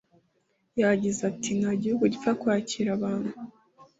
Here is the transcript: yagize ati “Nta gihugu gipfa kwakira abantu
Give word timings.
yagize 0.81 1.19
ati 1.31 1.51
“Nta 1.59 1.71
gihugu 1.81 2.03
gipfa 2.13 2.31
kwakira 2.41 2.89
abantu 2.97 3.33